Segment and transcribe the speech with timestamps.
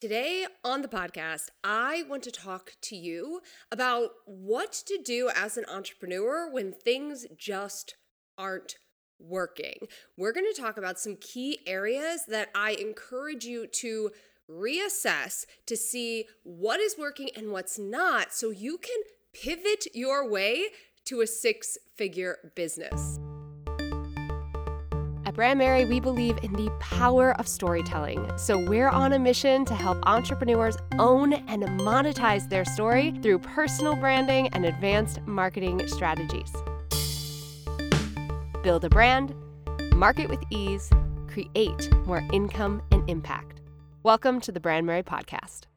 [0.00, 5.58] Today on the podcast, I want to talk to you about what to do as
[5.58, 7.96] an entrepreneur when things just
[8.38, 8.76] aren't
[9.18, 9.88] working.
[10.16, 14.12] We're going to talk about some key areas that I encourage you to
[14.50, 19.02] reassess to see what is working and what's not so you can
[19.34, 20.68] pivot your way
[21.04, 23.18] to a six figure business.
[25.30, 28.36] At Brandmerry, we believe in the power of storytelling.
[28.36, 33.94] So we're on a mission to help entrepreneurs own and monetize their story through personal
[33.94, 36.52] branding and advanced marketing strategies.
[38.64, 39.32] Build a brand,
[39.94, 40.90] market with ease,
[41.28, 43.60] create more income and impact.
[44.02, 45.69] Welcome to the Brandmerry Podcast.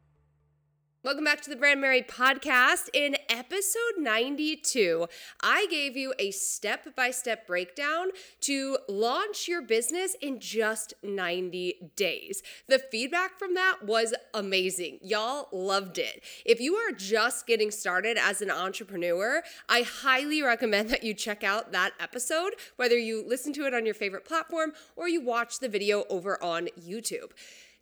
[1.04, 2.88] Welcome back to the Brandmerry podcast.
[2.94, 5.08] In episode 92,
[5.42, 11.92] I gave you a step by step breakdown to launch your business in just 90
[11.98, 12.42] days.
[12.70, 15.00] The feedback from that was amazing.
[15.02, 16.24] Y'all loved it.
[16.46, 21.44] If you are just getting started as an entrepreneur, I highly recommend that you check
[21.44, 25.60] out that episode, whether you listen to it on your favorite platform or you watch
[25.60, 27.32] the video over on YouTube.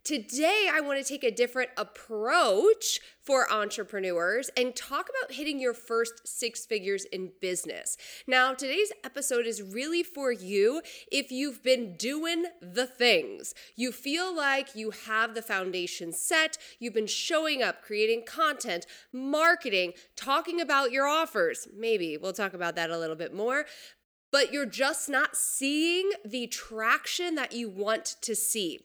[0.04, 5.76] Today, I want to take a different approach for entrepreneurs and talk about hitting your
[5.76, 7.98] first six figures in business.
[8.26, 13.54] Now, today's episode is really for you if you've been doing the things.
[13.76, 19.94] You feel like you have the foundation set, you've been showing up, creating content, marketing,
[20.16, 21.68] talking about your offers.
[21.78, 23.66] Maybe we'll talk about that a little bit more
[24.32, 28.80] but you're just not seeing the traction that you want to see.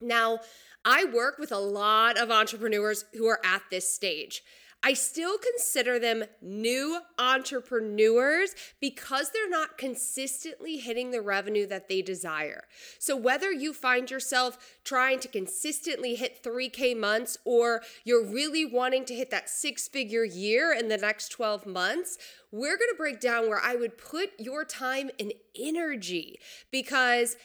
[0.00, 0.40] Now,
[0.84, 4.42] I work with a lot of entrepreneurs who are at this stage.
[4.80, 12.00] I still consider them new entrepreneurs because they're not consistently hitting the revenue that they
[12.00, 12.62] desire.
[13.00, 19.04] So, whether you find yourself trying to consistently hit 3K months or you're really wanting
[19.06, 22.16] to hit that six figure year in the next 12 months,
[22.52, 26.38] we're gonna break down where I would put your time and energy
[26.70, 27.36] because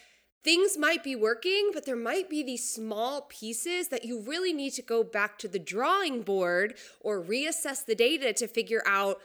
[0.44, 4.74] things might be working, but there might be these small pieces that you really need
[4.74, 9.20] to go back to the drawing board or reassess the data to figure out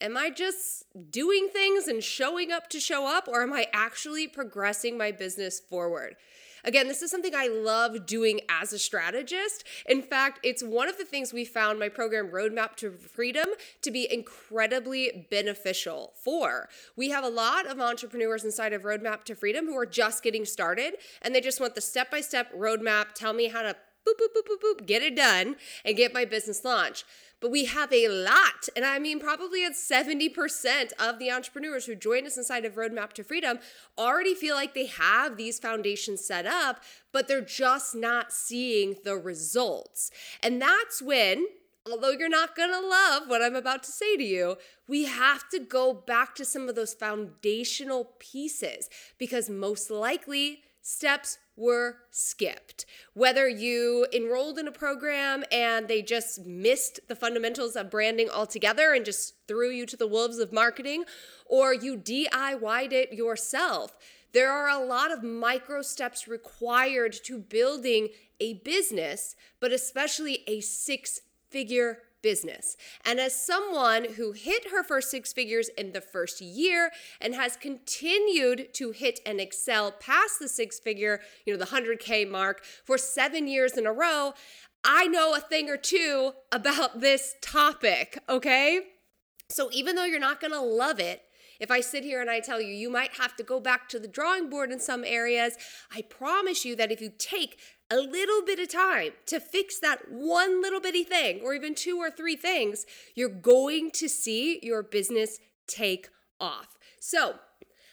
[0.00, 4.26] am I just doing things and showing up to show up, or am I actually
[4.26, 6.16] progressing my business forward?
[6.64, 9.64] Again, this is something I love doing as a strategist.
[9.86, 13.46] In fact, it's one of the things we found my program Roadmap to Freedom
[13.82, 16.68] to be incredibly beneficial for.
[16.96, 20.44] We have a lot of entrepreneurs inside of Roadmap to Freedom who are just getting
[20.44, 24.14] started and they just want the step by step roadmap, tell me how to boop,
[24.14, 27.04] boop, boop, boop, boop, get it done and get my business launched.
[27.42, 31.96] But we have a lot, and I mean, probably at 70% of the entrepreneurs who
[31.96, 33.58] join us inside of Roadmap to Freedom
[33.98, 39.16] already feel like they have these foundations set up, but they're just not seeing the
[39.16, 40.12] results.
[40.40, 41.46] And that's when
[41.90, 45.58] although you're not gonna love what I'm about to say to you, we have to
[45.58, 48.88] go back to some of those foundational pieces
[49.18, 52.86] because most likely steps were skipped.
[53.14, 58.92] Whether you enrolled in a program and they just missed the fundamentals of branding altogether
[58.92, 61.04] and just threw you to the wolves of marketing,
[61.46, 63.96] or you DIY'd it yourself.
[64.32, 68.08] There are a lot of micro steps required to building
[68.40, 71.20] a business, but especially a six
[71.50, 72.76] figure business.
[73.04, 76.90] And as someone who hit her first six figures in the first year
[77.20, 82.30] and has continued to hit and excel past the six figure, you know, the 100K
[82.30, 84.34] mark for seven years in a row,
[84.84, 88.80] I know a thing or two about this topic, okay?
[89.48, 91.22] So even though you're not gonna love it,
[91.60, 94.00] if I sit here and I tell you, you might have to go back to
[94.00, 95.56] the drawing board in some areas,
[95.94, 97.56] I promise you that if you take
[97.92, 101.98] a little bit of time to fix that one little bitty thing, or even two
[101.98, 106.08] or three things, you're going to see your business take
[106.40, 106.78] off.
[106.98, 107.34] So,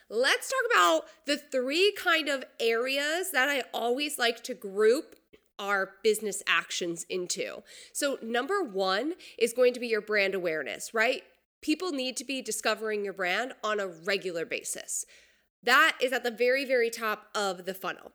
[0.09, 5.17] let's talk about the three kind of areas that I always like to group
[5.59, 7.61] our business actions into.
[7.91, 11.23] So, number one is going to be your brand awareness, right?
[11.61, 15.05] People need to be discovering your brand on a regular basis.
[15.61, 18.13] That is at the very, very top of the funnel.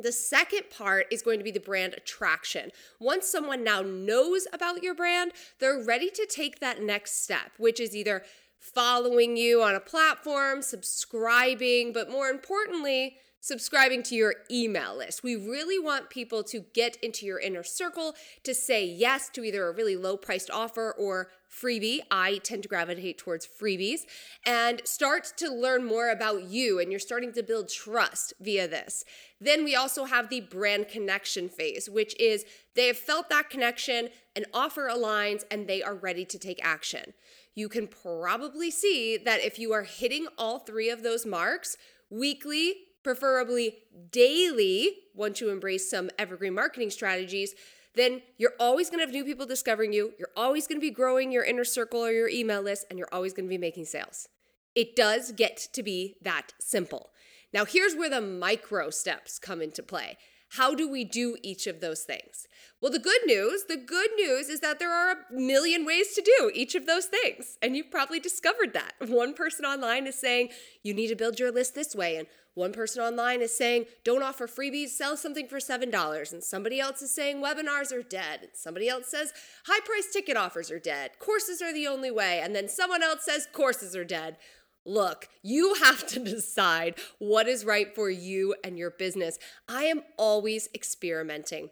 [0.00, 2.72] The second part is going to be the brand attraction.
[2.98, 5.30] Once someone now knows about your brand,
[5.60, 8.24] they're ready to take that next step, which is either
[8.58, 15.22] following you on a platform, subscribing, but more importantly, subscribing to your email list.
[15.22, 19.68] We really want people to get into your inner circle to say yes to either
[19.68, 21.28] a really low priced offer or
[21.62, 22.00] freebie.
[22.10, 24.00] I tend to gravitate towards freebies
[24.44, 29.04] and start to learn more about you and you're starting to build trust via this.
[29.40, 34.08] Then we also have the brand connection phase, which is they have felt that connection,
[34.34, 37.14] an offer aligns, and they are ready to take action.
[37.54, 41.76] You can probably see that if you are hitting all three of those marks,
[42.10, 43.76] weekly, preferably
[44.10, 47.54] daily, once you embrace some evergreen marketing strategies,
[47.94, 50.14] then you're always going to have new people discovering you.
[50.18, 53.12] You're always going to be growing your inner circle or your email list, and you're
[53.12, 54.28] always going to be making sales.
[54.74, 57.10] It does get to be that simple.
[57.52, 60.18] Now, here's where the micro steps come into play.
[60.50, 62.46] How do we do each of those things?
[62.80, 66.22] Well, the good news, the good news is that there are a million ways to
[66.22, 67.56] do each of those things.
[67.62, 68.92] And you've probably discovered that.
[69.08, 70.50] One person online is saying
[70.82, 74.22] you need to build your list this way and one person online is saying, don't
[74.22, 76.32] offer freebies, sell something for $7.
[76.32, 78.40] And somebody else is saying webinars are dead.
[78.42, 79.32] And somebody else says
[79.66, 81.18] high price ticket offers are dead.
[81.18, 82.40] Courses are the only way.
[82.40, 84.36] And then someone else says courses are dead.
[84.84, 89.38] Look, you have to decide what is right for you and your business.
[89.68, 91.70] I am always experimenting.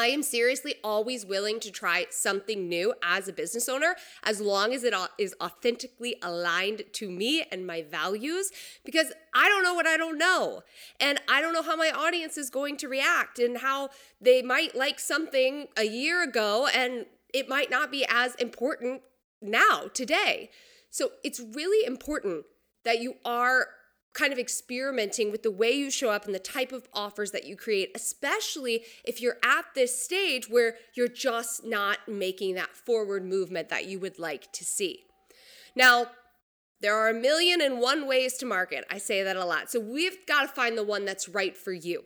[0.00, 4.72] I am seriously always willing to try something new as a business owner as long
[4.72, 8.50] as it is authentically aligned to me and my values
[8.82, 10.62] because I don't know what I don't know.
[10.98, 14.74] And I don't know how my audience is going to react and how they might
[14.74, 17.04] like something a year ago and
[17.34, 19.02] it might not be as important
[19.42, 20.48] now, today.
[20.90, 22.44] So it's really important
[22.84, 23.68] that you are
[24.12, 27.44] kind of experimenting with the way you show up and the type of offers that
[27.44, 33.24] you create, especially if you're at this stage where you're just not making that forward
[33.24, 35.04] movement that you would like to see.
[35.76, 36.06] Now,
[36.80, 38.84] there are a million and one ways to market.
[38.90, 39.70] I say that a lot.
[39.70, 42.04] So we've got to find the one that's right for you.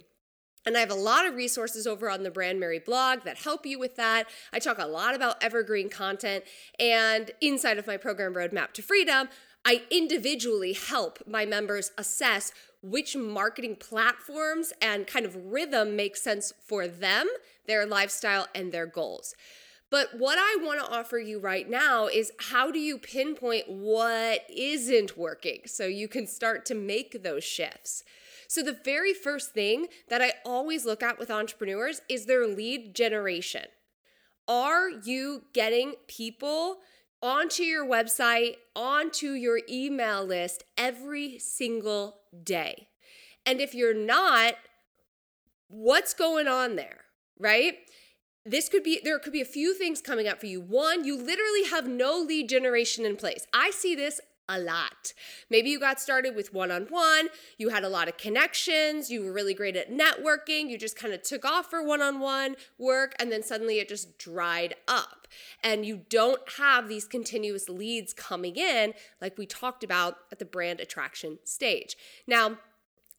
[0.66, 3.78] And I have a lot of resources over on the Brandmerry blog that help you
[3.78, 4.28] with that.
[4.52, 6.44] I talk a lot about evergreen content.
[6.81, 9.28] And inside of my program, Roadmap to Freedom,
[9.66, 12.52] I individually help my members assess
[12.82, 17.26] which marketing platforms and kind of rhythm makes sense for them,
[17.67, 19.34] their lifestyle, and their goals.
[19.90, 24.44] But what I want to offer you right now is how do you pinpoint what
[24.50, 28.02] isn't working so you can start to make those shifts?
[28.55, 32.95] So, the very first thing that I always look at with entrepreneurs is their lead
[32.95, 33.65] generation.
[34.47, 36.79] Are you getting people
[37.21, 42.87] onto your website, onto your email list every single day.
[43.45, 44.55] And if you're not,
[45.67, 47.01] what's going on there,
[47.37, 47.79] right?
[48.47, 50.61] This could be, there could be a few things coming up for you.
[50.61, 53.49] One, you literally have no lead generation in place.
[53.53, 55.12] I see this a lot.
[55.49, 59.25] Maybe you got started with one on one, you had a lot of connections, you
[59.25, 62.56] were really great at networking, you just kind of took off for one on one
[62.79, 65.26] work, and then suddenly it just dried up.
[65.62, 70.44] And you don't have these continuous leads coming in, like we talked about at the
[70.44, 71.96] brand attraction stage.
[72.26, 72.58] Now,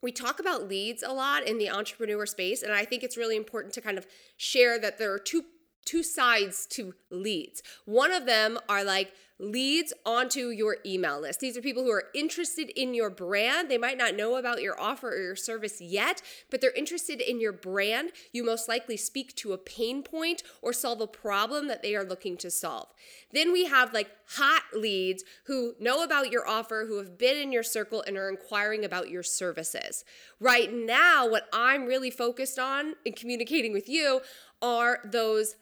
[0.01, 3.35] we talk about leads a lot in the entrepreneur space, and I think it's really
[3.35, 4.05] important to kind of
[4.37, 5.45] share that there are two
[5.85, 7.61] two sides to leads.
[7.85, 11.39] One of them are like leads onto your email list.
[11.39, 13.69] These are people who are interested in your brand.
[13.69, 17.41] They might not know about your offer or your service yet, but they're interested in
[17.41, 18.11] your brand.
[18.31, 22.03] You most likely speak to a pain point or solve a problem that they are
[22.03, 22.87] looking to solve.
[23.33, 27.51] Then we have like hot leads who know about your offer, who have been in
[27.51, 30.05] your circle and are inquiring about your services.
[30.39, 34.21] Right now, what I'm really focused on in communicating with you
[34.61, 35.55] are those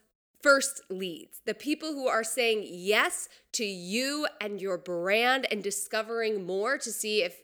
[0.44, 6.46] first leads, the people who are saying yes to you and your brand and discovering
[6.46, 7.42] more to see if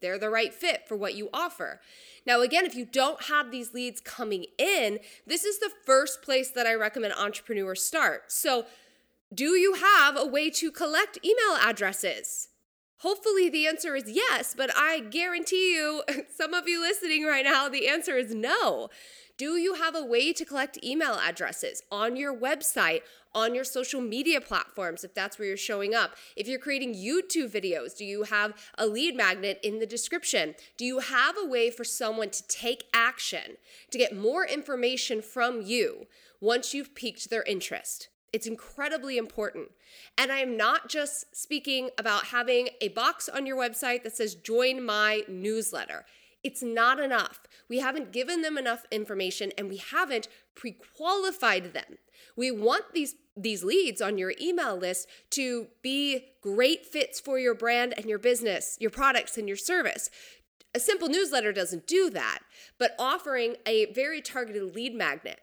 [0.00, 1.80] they're the right fit for what you offer.
[2.26, 6.50] Now, again, if you don't have these leads coming in, this is the first place
[6.50, 8.30] that I recommend entrepreneurs start.
[8.30, 8.66] So,
[9.34, 12.48] do you have a way to collect email addresses?
[12.98, 16.02] Hopefully, the answer is yes, but I guarantee you,
[16.36, 18.88] some of you listening right now, the answer is no.
[19.38, 23.02] Do you have a way to collect email addresses on your website,
[23.34, 26.16] on your social media platforms, if that's where you're showing up?
[26.36, 30.54] If you're creating YouTube videos, do you have a lead magnet in the description?
[30.78, 33.58] Do you have a way for someone to take action,
[33.90, 36.06] to get more information from you
[36.40, 38.08] once you've piqued their interest?
[38.32, 39.70] It's incredibly important.
[40.16, 44.34] And I am not just speaking about having a box on your website that says
[44.34, 46.06] join my newsletter.
[46.46, 47.40] It's not enough.
[47.68, 51.98] We haven't given them enough information and we haven't pre-qualified them.
[52.36, 57.54] We want these these leads on your email list to be great fits for your
[57.54, 60.08] brand and your business, your products and your service.
[60.72, 62.38] A simple newsletter doesn't do that,
[62.78, 65.40] but offering a very targeted lead magnet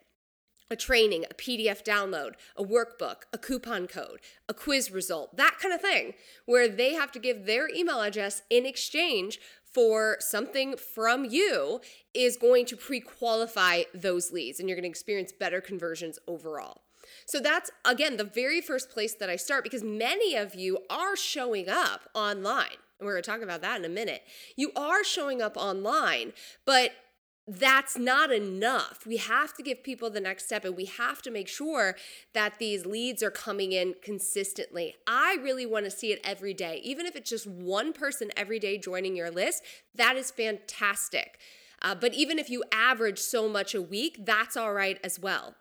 [0.70, 5.74] a training, a PDF download, a workbook, a coupon code, a quiz result, that kind
[5.74, 6.14] of thing,
[6.46, 9.38] where they have to give their email address in exchange
[9.74, 11.80] for something from you
[12.14, 16.82] is going to pre qualify those leads and you're going to experience better conversions overall.
[17.26, 21.16] So that's again the very first place that I start because many of you are
[21.16, 22.76] showing up online.
[22.98, 24.22] And we're going to talk about that in a minute.
[24.56, 26.32] You are showing up online,
[26.64, 26.92] but
[27.46, 29.06] that's not enough.
[29.06, 31.94] We have to give people the next step and we have to make sure
[32.32, 34.94] that these leads are coming in consistently.
[35.06, 36.80] I really want to see it every day.
[36.82, 39.62] Even if it's just one person every day joining your list,
[39.94, 41.38] that is fantastic.
[41.82, 45.54] Uh, but even if you average so much a week, that's all right as well.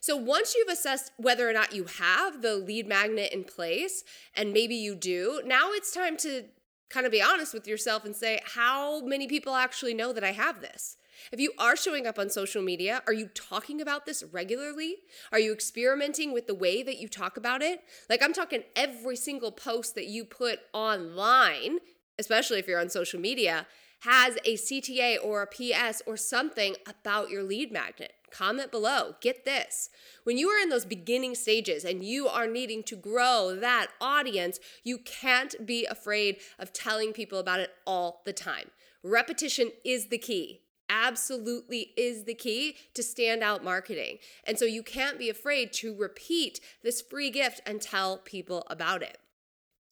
[0.00, 4.02] So once you've assessed whether or not you have the lead magnet in place,
[4.34, 6.44] and maybe you do, now it's time to
[6.88, 10.32] kind of be honest with yourself and say, how many people actually know that I
[10.32, 10.96] have this?
[11.32, 14.96] If you are showing up on social media, are you talking about this regularly?
[15.32, 17.80] Are you experimenting with the way that you talk about it?
[18.08, 21.78] Like, I'm talking every single post that you put online,
[22.18, 23.66] especially if you're on social media,
[24.00, 28.12] has a CTA or a PS or something about your lead magnet.
[28.30, 29.14] Comment below.
[29.20, 29.90] Get this.
[30.24, 34.60] When you are in those beginning stages and you are needing to grow that audience,
[34.84, 38.70] you can't be afraid of telling people about it all the time.
[39.02, 44.18] Repetition is the key absolutely is the key to standout marketing.
[44.44, 49.02] And so you can't be afraid to repeat this free gift and tell people about
[49.02, 49.18] it.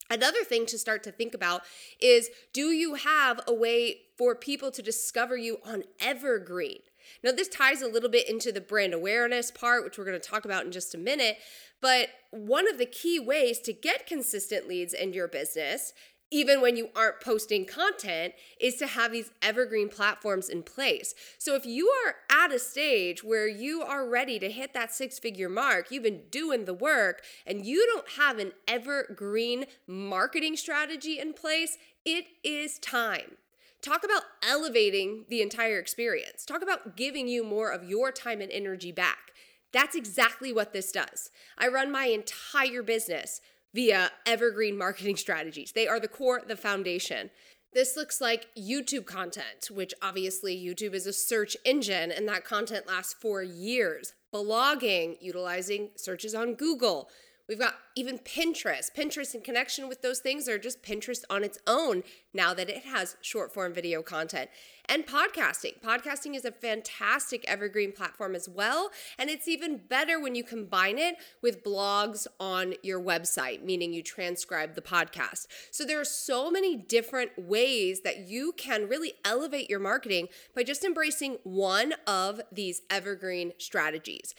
[0.09, 1.62] Another thing to start to think about
[2.00, 6.81] is do you have a way for people to discover you on Evergreen?
[7.23, 10.29] Now, this ties a little bit into the brand awareness part, which we're going to
[10.29, 11.38] talk about in just a minute.
[11.81, 15.93] But one of the key ways to get consistent leads in your business
[16.30, 21.14] even when you aren't posting content, is to have these evergreen platforms in place.
[21.38, 25.18] So if you are at a stage where you are ready to hit that six
[25.18, 31.18] figure mark, you've been doing the work, and you don't have an evergreen marketing strategy
[31.18, 33.37] in place, it is time.
[33.83, 36.45] Talk about elevating the entire experience.
[36.45, 39.30] Talk about giving you more of your time and energy back.
[39.73, 41.30] That's exactly what this does.
[41.59, 43.40] I run my entire business
[43.76, 45.73] via evergreen marketing strategies.
[45.73, 47.28] They are the core, the foundation.
[47.75, 52.87] This looks like YouTube content, which obviously YouTube is a search engine and that content
[52.87, 54.14] lasts for years.
[54.35, 57.11] Blogging, utilizing searches on Google,
[57.49, 58.91] We've got even Pinterest.
[58.93, 62.03] Pinterest in connection with those things are just Pinterest on its own
[62.35, 64.50] now that it has short form video content.
[64.88, 65.81] And podcasting.
[65.81, 68.91] Podcasting is a fantastic evergreen platform as well.
[69.17, 74.03] And it's even better when you combine it with blogs on your website, meaning you
[74.03, 75.47] transcribe the podcast.
[75.71, 80.65] So there are so many different ways that you can really elevate your marketing by
[80.65, 84.35] just embracing one of these evergreen strategies.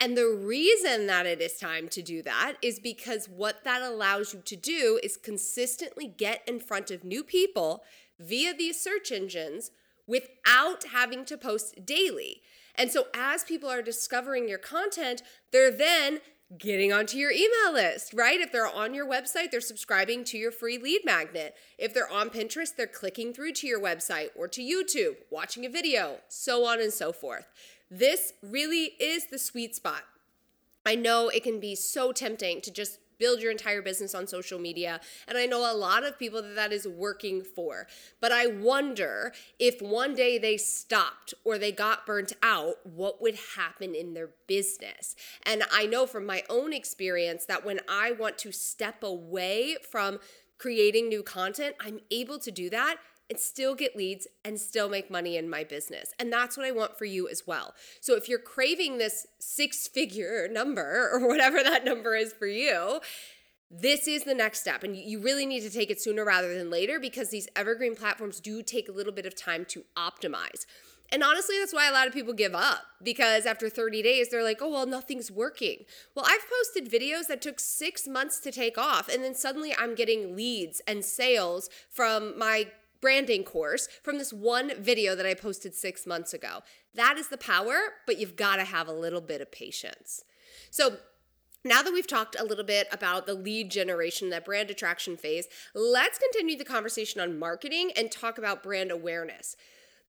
[0.00, 4.32] And the reason that it is time to do that is because what that allows
[4.32, 7.82] you to do is consistently get in front of new people
[8.20, 9.72] via these search engines
[10.06, 12.42] without having to post daily.
[12.76, 16.20] And so as people are discovering your content, they're then
[16.56, 18.40] getting onto your email list, right?
[18.40, 21.54] If they're on your website, they're subscribing to your free lead magnet.
[21.76, 25.68] If they're on Pinterest, they're clicking through to your website or to YouTube, watching a
[25.68, 27.46] video, so on and so forth.
[27.90, 30.02] This really is the sweet spot.
[30.84, 34.58] I know it can be so tempting to just build your entire business on social
[34.58, 35.00] media.
[35.26, 37.86] And I know a lot of people that that is working for.
[38.20, 43.36] But I wonder if one day they stopped or they got burnt out, what would
[43.56, 45.16] happen in their business?
[45.44, 50.20] And I know from my own experience that when I want to step away from
[50.58, 52.96] creating new content, I'm able to do that
[53.30, 56.12] and still get leads and still make money in my business.
[56.18, 57.74] And that's what I want for you as well.
[58.00, 63.00] So if you're craving this six figure number or whatever that number is for you,
[63.70, 64.82] this is the next step.
[64.82, 68.40] And you really need to take it sooner rather than later because these evergreen platforms
[68.40, 70.64] do take a little bit of time to optimize.
[71.10, 74.42] And honestly, that's why a lot of people give up because after 30 days, they're
[74.42, 75.84] like, oh, well, nothing's working.
[76.14, 79.94] Well, I've posted videos that took six months to take off, and then suddenly I'm
[79.94, 82.68] getting leads and sales from my
[83.00, 86.60] branding course from this one video that I posted six months ago.
[86.94, 90.24] That is the power, but you've got to have a little bit of patience.
[90.70, 90.98] So,
[91.64, 95.48] now that we've talked a little bit about the lead generation, that brand attraction phase,
[95.74, 99.56] let's continue the conversation on marketing and talk about brand awareness.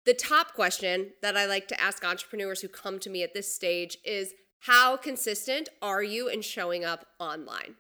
[0.04, 3.52] The top question that I like to ask entrepreneurs who come to me at this
[3.52, 7.76] stage is How consistent are you in showing up online?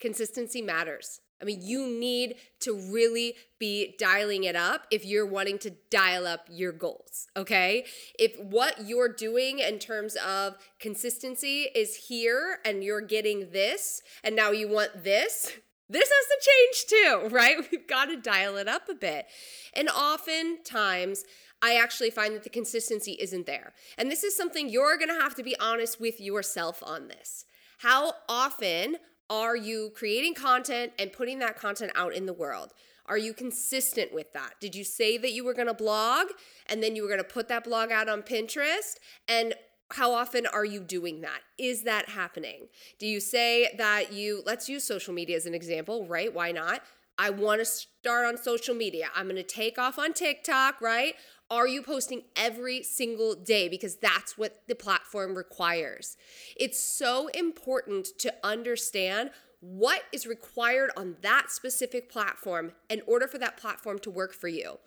[0.00, 1.20] Consistency matters.
[1.40, 6.26] I mean, you need to really be dialing it up if you're wanting to dial
[6.26, 7.84] up your goals, okay?
[8.18, 14.34] If what you're doing in terms of consistency is here and you're getting this, and
[14.34, 15.52] now you want this,
[15.88, 17.56] this has to change too, right?
[17.70, 19.26] We've got to dial it up a bit.
[19.74, 21.24] And oftentimes,
[21.62, 23.72] I actually find that the consistency isn't there.
[23.96, 27.44] And this is something you're gonna have to be honest with yourself on this.
[27.78, 28.96] How often
[29.28, 32.72] are you creating content and putting that content out in the world?
[33.06, 34.54] Are you consistent with that?
[34.60, 36.26] Did you say that you were going to blog
[36.66, 38.96] and then you were going to put that blog out on Pinterest?
[39.28, 39.54] And
[39.92, 41.40] how often are you doing that?
[41.58, 42.66] Is that happening?
[42.98, 46.32] Do you say that you, let's use social media as an example, right?
[46.34, 46.82] Why not?
[47.18, 49.08] I want to start on social media.
[49.14, 51.14] I'm going to take off on TikTok, right?
[51.50, 53.68] Are you posting every single day?
[53.68, 56.16] Because that's what the platform requires.
[56.56, 63.38] It's so important to understand what is required on that specific platform in order for
[63.38, 64.78] that platform to work for you.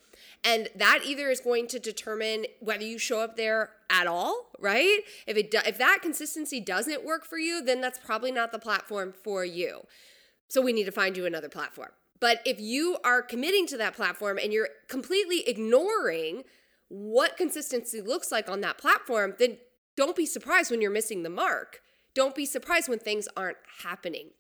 [0.43, 4.99] And that either is going to determine whether you show up there at all, right?
[5.25, 8.59] If it do, if that consistency doesn't work for you, then that's probably not the
[8.59, 9.81] platform for you.
[10.49, 11.91] So we need to find you another platform.
[12.19, 16.43] But if you are committing to that platform and you're completely ignoring
[16.89, 19.57] what consistency looks like on that platform, then
[19.95, 21.81] don't be surprised when you're missing the mark.
[22.13, 24.31] Don't be surprised when things aren't happening.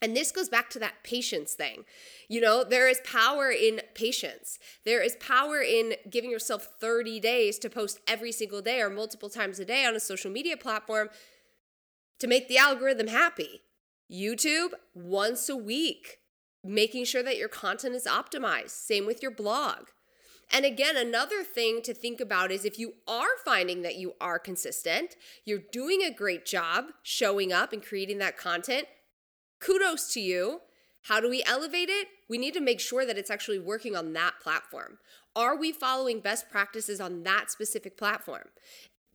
[0.00, 1.84] And this goes back to that patience thing.
[2.28, 4.58] You know, there is power in patience.
[4.84, 9.28] There is power in giving yourself 30 days to post every single day or multiple
[9.28, 11.08] times a day on a social media platform
[12.20, 13.62] to make the algorithm happy.
[14.10, 16.18] YouTube, once a week
[16.64, 18.70] making sure that your content is optimized.
[18.70, 19.88] Same with your blog.
[20.50, 24.38] And again, another thing to think about is if you are finding that you are
[24.38, 28.86] consistent, you're doing a great job showing up and creating that content,
[29.60, 30.60] kudos to you.
[31.02, 32.08] How do we elevate it?
[32.28, 34.98] We need to make sure that it's actually working on that platform.
[35.36, 38.44] Are we following best practices on that specific platform?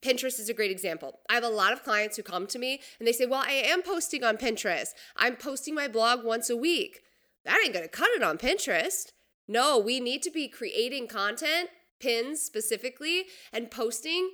[0.02, 1.20] Pinterest is a great example.
[1.30, 3.54] I have a lot of clients who come to me and they say, Well, I
[3.54, 4.90] am posting on Pinterest.
[5.16, 7.02] I'm posting my blog once a week.
[7.46, 9.12] That ain't gonna cut it on Pinterest.
[9.48, 11.70] No, we need to be creating content,
[12.00, 14.30] pins specifically, and posting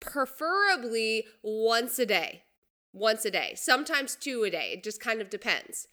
[0.00, 2.42] preferably once a day.
[2.92, 4.72] Once a day, sometimes two a day.
[4.72, 5.86] It just kind of depends.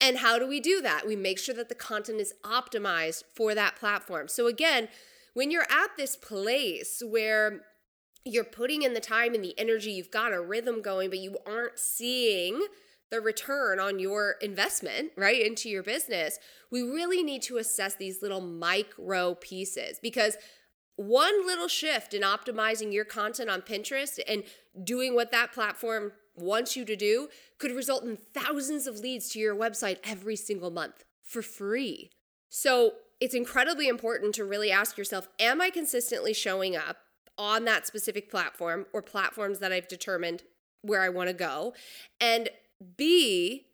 [0.00, 1.06] And how do we do that?
[1.06, 4.26] We make sure that the content is optimized for that platform.
[4.26, 4.88] So, again,
[5.34, 7.60] when you're at this place where
[8.24, 11.36] you're putting in the time and the energy, you've got a rhythm going, but you
[11.46, 12.66] aren't seeing
[13.14, 16.38] the return on your investment, right, into your business,
[16.72, 20.36] we really need to assess these little micro pieces because
[20.96, 24.42] one little shift in optimizing your content on Pinterest and
[24.82, 29.38] doing what that platform wants you to do could result in thousands of leads to
[29.38, 32.10] your website every single month for free.
[32.48, 36.96] So it's incredibly important to really ask yourself Am I consistently showing up
[37.38, 40.42] on that specific platform or platforms that I've determined
[40.82, 41.74] where I want to go?
[42.20, 42.50] And
[42.96, 43.66] B,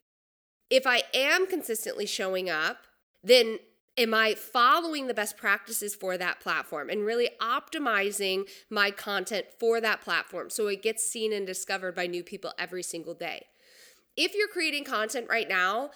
[0.69, 2.79] if I am consistently showing up,
[3.23, 3.59] then
[3.99, 9.81] am I following the best practices for that platform and really optimizing my content for
[9.81, 13.47] that platform so it gets seen and discovered by new people every single day?
[14.17, 15.91] If you're creating content right now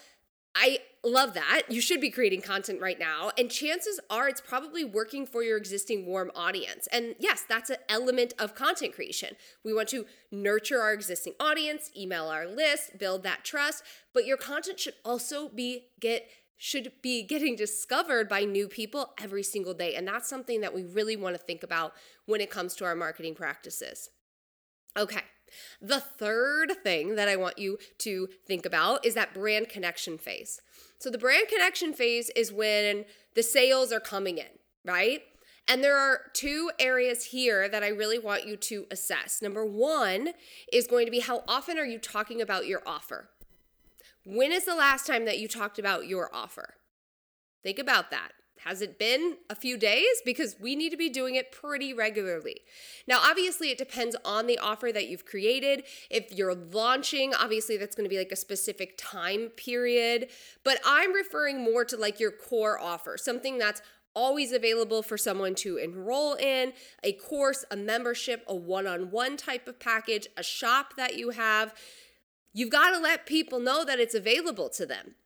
[0.54, 1.62] I love that.
[1.68, 3.30] You should be creating content right now.
[3.38, 6.88] And chances are it's probably working for your existing warm audience.
[6.92, 9.36] And yes, that's an element of content creation.
[9.64, 14.36] We want to nurture our existing audience, email our list, build that trust, but your
[14.36, 19.94] content should also be get should be getting discovered by new people every single day.
[19.96, 21.92] And that's something that we really want to think about
[22.26, 24.08] when it comes to our marketing practices.
[24.96, 25.22] Okay.
[25.80, 30.60] The third thing that I want you to think about is that brand connection phase.
[30.98, 35.22] So, the brand connection phase is when the sales are coming in, right?
[35.66, 39.40] And there are two areas here that I really want you to assess.
[39.40, 40.30] Number one
[40.72, 43.30] is going to be how often are you talking about your offer?
[44.26, 46.74] When is the last time that you talked about your offer?
[47.62, 48.32] Think about that.
[48.64, 50.22] Has it been a few days?
[50.24, 52.62] Because we need to be doing it pretty regularly.
[53.06, 55.84] Now, obviously, it depends on the offer that you've created.
[56.10, 60.28] If you're launching, obviously, that's going to be like a specific time period.
[60.64, 63.82] But I'm referring more to like your core offer, something that's
[64.14, 66.72] always available for someone to enroll in
[67.02, 71.30] a course, a membership, a one on one type of package, a shop that you
[71.30, 71.74] have.
[72.54, 75.16] You've got to let people know that it's available to them.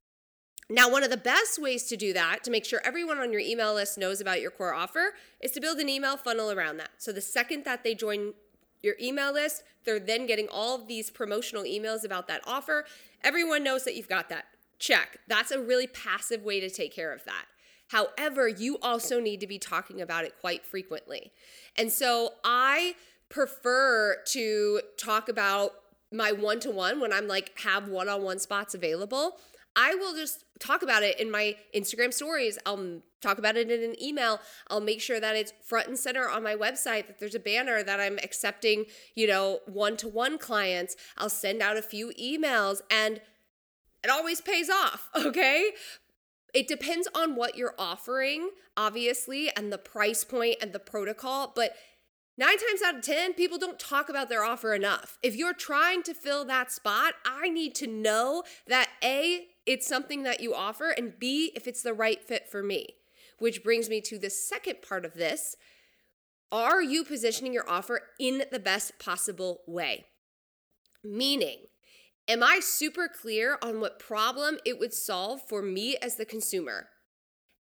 [0.70, 3.40] Now, one of the best ways to do that, to make sure everyone on your
[3.40, 6.90] email list knows about your core offer, is to build an email funnel around that.
[6.98, 8.34] So the second that they join
[8.82, 12.84] your email list, they're then getting all of these promotional emails about that offer.
[13.24, 14.44] Everyone knows that you've got that.
[14.78, 15.18] Check.
[15.26, 17.46] That's a really passive way to take care of that.
[17.88, 21.32] However, you also need to be talking about it quite frequently.
[21.76, 22.94] And so I
[23.30, 25.72] prefer to talk about
[26.12, 29.38] my one to one when I'm like have one on one spots available.
[29.76, 32.58] I will just talk about it in my Instagram stories.
[32.66, 34.40] I'll talk about it in an email.
[34.68, 37.82] I'll make sure that it's front and center on my website, that there's a banner
[37.82, 40.96] that I'm accepting, you know, one to one clients.
[41.16, 43.20] I'll send out a few emails and
[44.02, 45.70] it always pays off, okay?
[46.54, 51.74] It depends on what you're offering, obviously, and the price point and the protocol, but
[52.38, 55.18] Nine times out of 10, people don't talk about their offer enough.
[55.24, 60.22] If you're trying to fill that spot, I need to know that A, it's something
[60.22, 62.94] that you offer, and B, if it's the right fit for me.
[63.38, 65.56] Which brings me to the second part of this.
[66.50, 70.06] Are you positioning your offer in the best possible way?
[71.04, 71.66] Meaning,
[72.26, 76.88] am I super clear on what problem it would solve for me as the consumer?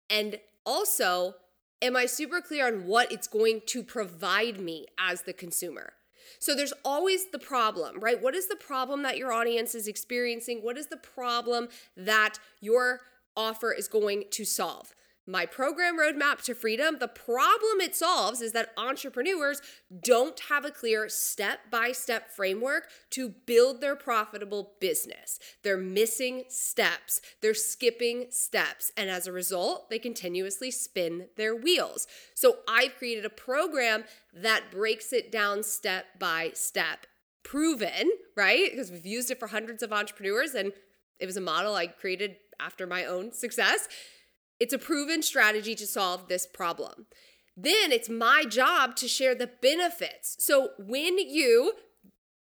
[0.10, 1.36] And also,
[1.82, 5.94] am I super clear on what it's going to provide me as the consumer?
[6.40, 8.22] So there's always the problem, right?
[8.22, 10.60] What is the problem that your audience is experiencing?
[10.60, 13.02] What is the problem that your
[13.36, 14.94] offer is going to solve?
[15.26, 19.62] My program roadmap to freedom, the problem it solves is that entrepreneurs
[20.04, 25.40] don't have a clear step by step framework to build their profitable business.
[25.64, 32.06] They're missing steps, they're skipping steps, and as a result, they continuously spin their wheels.
[32.34, 37.08] So I've created a program that breaks it down step by step.
[37.44, 38.72] Proven, right?
[38.72, 40.72] Because we've used it for hundreds of entrepreneurs and
[41.20, 43.88] it was a model I created after my own success.
[44.64, 47.08] It's a proven strategy to solve this problem.
[47.58, 50.38] Then it's my job to share the benefits.
[50.40, 51.74] So when you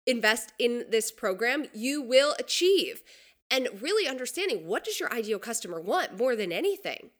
[0.07, 3.03] invest in this program, you will achieve.
[3.51, 7.11] And really understanding what does your ideal customer want more than anything.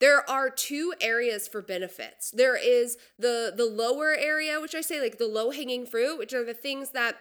[0.00, 2.30] There are two areas for benefits.
[2.30, 6.32] There is the the lower area, which I say like the low hanging fruit, which
[6.32, 7.16] are the things that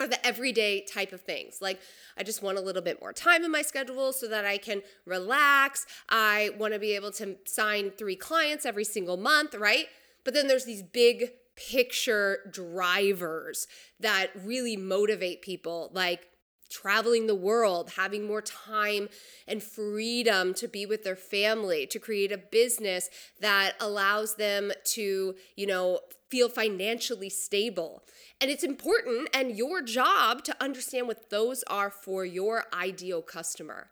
[0.00, 1.58] are the everyday type of things.
[1.60, 1.80] Like,
[2.16, 4.82] I just want a little bit more time in my schedule so that I can
[5.06, 5.86] relax.
[6.08, 9.86] I want to be able to sign three clients every single month, right?
[10.24, 13.66] But then there's these big picture drivers
[14.00, 16.28] that really motivate people, like
[16.70, 19.08] traveling the world, having more time
[19.46, 25.34] and freedom to be with their family, to create a business that allows them to,
[25.54, 26.00] you know,
[26.32, 28.02] feel financially stable.
[28.40, 33.90] And it's important and your job to understand what those are for your ideal customer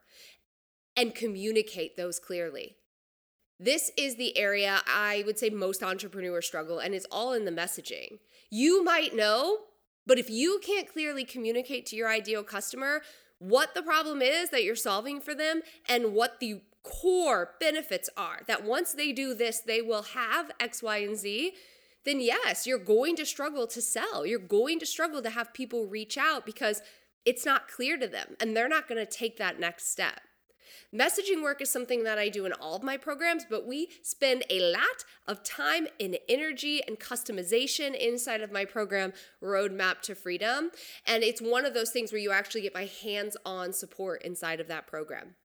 [0.96, 2.76] and communicate those clearly.
[3.58, 7.50] This is the area I would say most entrepreneurs struggle, and it's all in the
[7.50, 8.20] messaging.
[8.50, 9.58] You might know,
[10.06, 13.02] but if you can't clearly communicate to your ideal customer
[13.38, 18.40] what the problem is that you're solving for them and what the core benefits are,
[18.46, 21.52] that once they do this, they will have X, Y, and Z,
[22.04, 24.24] then yes, you're going to struggle to sell.
[24.24, 26.82] You're going to struggle to have people reach out because
[27.24, 30.20] it's not clear to them and they're not going to take that next step.
[30.94, 34.42] Messaging work is something that I do in all of my programs, but we spend
[34.50, 40.70] a lot of time and energy and customization inside of my program, Roadmap to Freedom.
[41.06, 44.58] And it's one of those things where you actually get my hands on support inside
[44.58, 45.36] of that program.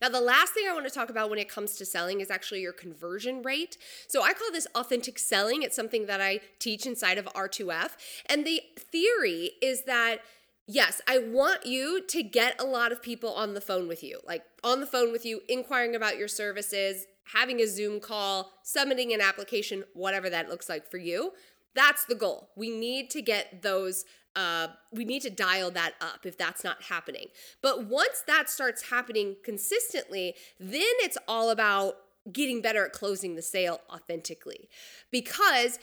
[0.00, 2.30] Now, the last thing I want to talk about when it comes to selling is
[2.30, 3.76] actually your conversion rate.
[4.08, 5.62] So, I call this authentic selling.
[5.62, 7.90] It's something that I teach inside of R2F.
[8.26, 10.20] And the theory is that
[10.66, 14.20] yes, I want you to get a lot of people on the phone with you,
[14.26, 19.12] like on the phone with you, inquiring about your services, having a Zoom call, submitting
[19.12, 21.32] an application, whatever that looks like for you.
[21.74, 22.50] That's the goal.
[22.56, 24.04] We need to get those
[24.36, 27.26] uh, we need to dial that up if that's not happening.
[27.62, 31.98] But once that starts happening consistently, then it's all about
[32.32, 34.68] getting better at closing the sale authentically.
[35.10, 35.78] Because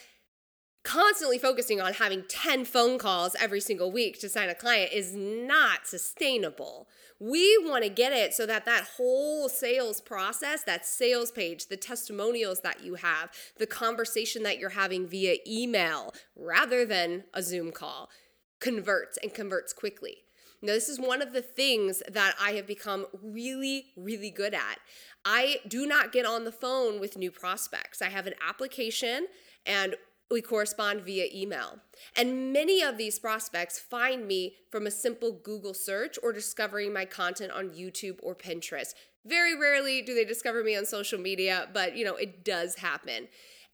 [0.83, 5.15] constantly focusing on having 10 phone calls every single week to sign a client is
[5.15, 6.87] not sustainable.
[7.19, 11.77] We want to get it so that that whole sales process, that sales page, the
[11.77, 17.71] testimonials that you have, the conversation that you're having via email rather than a Zoom
[17.71, 18.09] call
[18.59, 20.17] converts and converts quickly.
[20.63, 24.79] Now, this is one of the things that I have become really, really good at.
[25.25, 28.01] I do not get on the phone with new prospects.
[28.01, 29.25] I have an application
[29.65, 29.95] and
[30.31, 31.79] we correspond via email.
[32.15, 37.05] And many of these prospects find me from a simple Google search or discovering my
[37.05, 38.93] content on YouTube or Pinterest.
[39.25, 43.27] Very rarely do they discover me on social media, but you know, it does happen.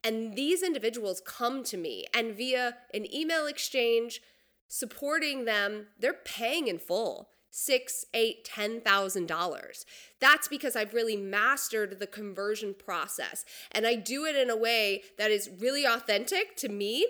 [0.04, 4.20] And these individuals come to me and via an email exchange,
[4.68, 7.30] supporting them, they're paying in full.
[7.50, 9.84] Six, eight, ten thousand dollars.
[10.20, 13.44] That's because I've really mastered the conversion process.
[13.72, 17.06] And I do it in a way that is really authentic to me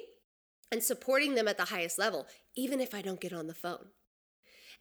[0.70, 3.88] and supporting them at the highest level, even if I don't get on the phone.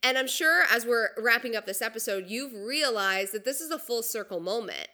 [0.04, 3.80] And I'm sure as we're wrapping up this episode, you've realized that this is a
[3.80, 4.88] full circle moment.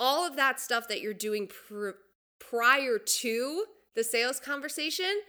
[0.00, 1.90] All of that stuff that you're doing pr-
[2.38, 5.20] prior to the sales conversation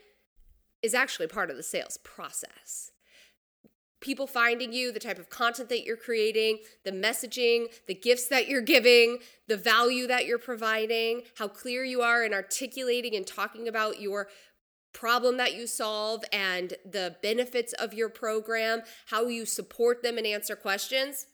[0.81, 2.91] is actually part of the sales process.
[4.07, 8.47] People finding you, the type of content that you're creating, the messaging, the gifts that
[8.47, 9.17] you're giving,
[9.49, 14.29] the value that you're providing, how clear you are in articulating and talking about your
[14.93, 20.25] problem that you solve and the benefits of your program, how you support them and
[20.25, 21.27] answer questions.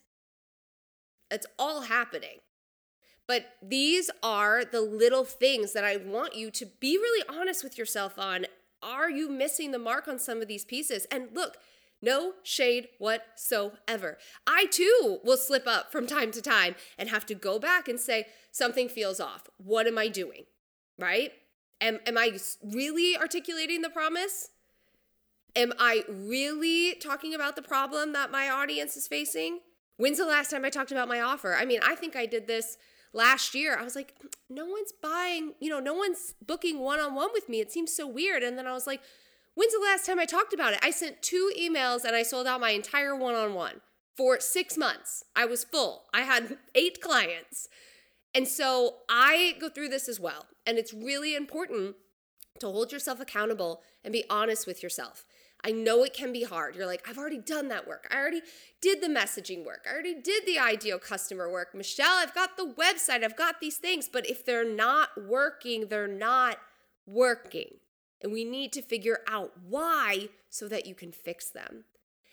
[1.30, 2.38] It's all happening.
[3.28, 7.78] But these are the little things that I want you to be really honest with
[7.78, 8.46] yourself on.
[8.82, 11.06] Are you missing the mark on some of these pieces?
[11.12, 11.56] And look,
[12.04, 14.18] no shade whatsoever.
[14.46, 17.98] I too will slip up from time to time and have to go back and
[17.98, 19.48] say, something feels off.
[19.56, 20.44] What am I doing?
[20.98, 21.32] Right?
[21.80, 24.50] Am, am I really articulating the promise?
[25.56, 29.60] Am I really talking about the problem that my audience is facing?
[29.96, 31.54] When's the last time I talked about my offer?
[31.54, 32.76] I mean, I think I did this
[33.12, 33.76] last year.
[33.78, 34.14] I was like,
[34.50, 37.60] no one's buying, you know, no one's booking one on one with me.
[37.60, 38.42] It seems so weird.
[38.42, 39.00] And then I was like,
[39.54, 40.80] when's the last time I talked about it?
[40.82, 43.80] I sent two emails and I sold out my entire one on one
[44.16, 45.24] for six months.
[45.34, 47.68] I was full, I had eight clients.
[48.34, 50.46] And so I go through this as well.
[50.66, 51.94] And it's really important
[52.58, 55.24] to hold yourself accountable and be honest with yourself.
[55.64, 56.76] I know it can be hard.
[56.76, 58.06] You're like, I've already done that work.
[58.10, 58.42] I already
[58.82, 59.86] did the messaging work.
[59.88, 61.74] I already did the ideal customer work.
[61.74, 63.24] Michelle, I've got the website.
[63.24, 64.08] I've got these things.
[64.12, 66.58] But if they're not working, they're not
[67.06, 67.76] working.
[68.24, 71.84] And we need to figure out why so that you can fix them.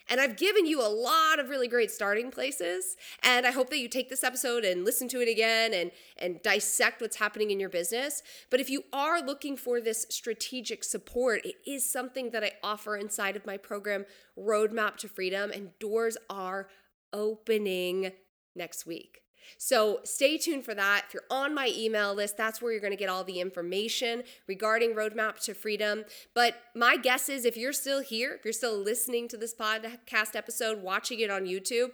[0.10, 2.96] And I've given you a lot of really great starting places.
[3.24, 6.42] And I hope that you take this episode and listen to it again and, and
[6.42, 8.24] dissect what's happening in your business.
[8.50, 12.96] But if you are looking for this strategic support, it is something that I offer
[12.96, 14.06] inside of my program,
[14.38, 15.52] Roadmap to Freedom.
[15.54, 16.70] And doors are
[17.14, 18.14] opening
[18.56, 19.22] next week.
[19.58, 21.06] So stay tuned for that.
[21.08, 24.24] If you're on my email list, that's where you're going to get all the information
[24.48, 26.06] regarding Roadmap to Freedom.
[26.34, 30.36] But my guess is if you're still here, if you're still listening to this podcast
[30.36, 31.92] episode, watching it on YouTube,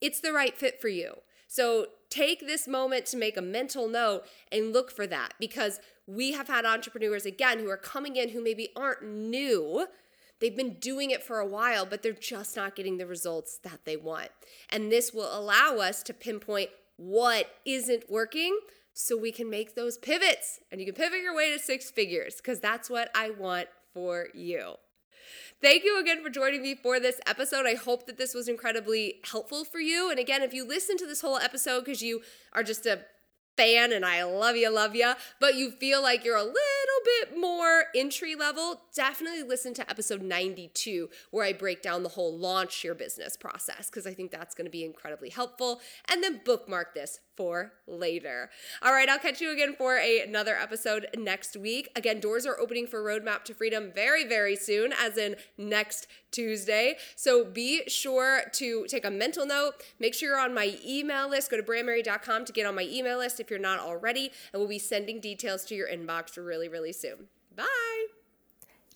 [0.00, 1.14] it's the right fit for you.
[1.46, 6.32] So take this moment to make a mental note and look for that because we
[6.32, 9.86] have had entrepreneurs again who are coming in who maybe aren't new.
[10.40, 13.80] They've been doing it for a while, but they're just not getting the results that
[13.84, 14.30] they want.
[14.70, 18.58] And this will allow us to pinpoint what isn't working
[18.92, 22.36] so we can make those pivots and you can pivot your way to six figures
[22.36, 24.74] because that's what I want for you.
[25.62, 27.64] Thank you again for joining me for this episode.
[27.66, 30.10] I hope that this was incredibly helpful for you.
[30.10, 32.20] And again, if you listen to this whole episode because you
[32.52, 33.00] are just a
[33.56, 36.54] fan and I love you, love you, but you feel like you're a little
[37.04, 42.36] bit more entry level, definitely listen to episode 92 where I break down the whole
[42.36, 45.80] launch your business process because I think that's going to be incredibly helpful.
[46.10, 48.50] And then bookmark this for later.
[48.82, 51.88] All right, I'll catch you again for a, another episode next week.
[51.96, 56.98] Again, doors are opening for Roadmap to Freedom very, very soon, as in next Tuesday.
[57.16, 59.82] So be sure to take a mental note.
[59.98, 61.50] Make sure you're on my email list.
[61.50, 64.68] Go to brandmerry.com to get on my email list if you're not already, and we'll
[64.68, 67.28] be sending details to your inbox really, really soon.
[67.56, 67.89] Bye.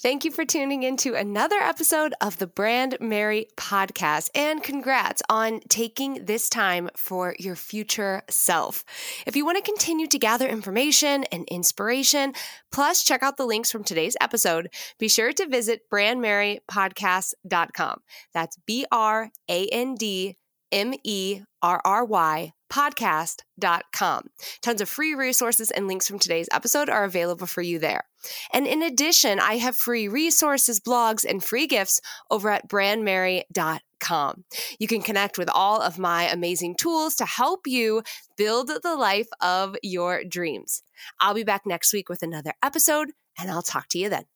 [0.04, 4.28] Thank you for tuning in to another episode of the Brandmerry podcast.
[4.34, 8.84] And congrats on taking this time for your future self.
[9.26, 12.34] If you want to continue to gather information and inspiration,
[12.70, 18.02] plus check out the links from today's episode, be sure to visit brandmerrypodcast.com.
[18.34, 20.36] That's B R A N D
[20.70, 24.30] M E R R Y podcast.com.
[24.62, 28.04] Tons of free resources and links from today's episode are available for you there.
[28.52, 34.44] And in addition, I have free resources, blogs, and free gifts over at brandmerry.com.
[34.78, 38.02] You can connect with all of my amazing tools to help you
[38.36, 40.82] build the life of your dreams.
[41.20, 44.33] I'll be back next week with another episode, and I'll talk to you then.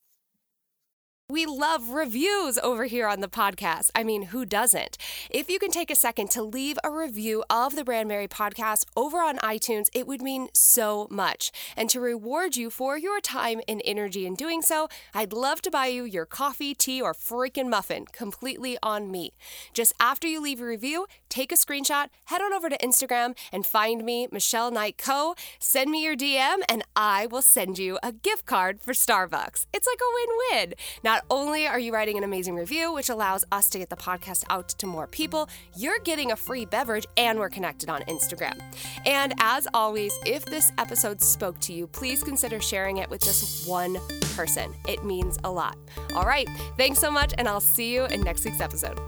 [1.30, 3.90] We love reviews over here on the podcast.
[3.94, 4.96] I mean, who doesn't?
[5.28, 9.18] If you can take a second to leave a review of the Brandmerry podcast over
[9.18, 11.52] on iTunes, it would mean so much.
[11.76, 15.70] And to reward you for your time and energy in doing so, I'd love to
[15.70, 19.34] buy you your coffee, tea, or freaking muffin completely on me.
[19.74, 23.66] Just after you leave a review, take a screenshot, head on over to Instagram and
[23.66, 25.34] find me, Michelle Knight Co.
[25.58, 29.66] Send me your DM, and I will send you a gift card for Starbucks.
[29.74, 30.74] It's like a win win.
[31.04, 33.96] Not Not only are you writing an amazing review, which allows us to get the
[33.96, 38.56] podcast out to more people, you're getting a free beverage and we're connected on Instagram.
[39.04, 43.68] And as always, if this episode spoke to you, please consider sharing it with just
[43.68, 43.96] one
[44.36, 44.72] person.
[44.86, 45.76] It means a lot.
[46.14, 49.00] All right, thanks so much, and I'll see you in next week's episode.